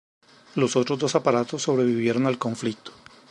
Los 0.55 0.75
otros 0.77 0.97
dos 0.97 1.13
aparatos 1.13 1.61
sobrevivieron 1.61 2.25
al 2.25 2.39
conflicto. 2.39 2.91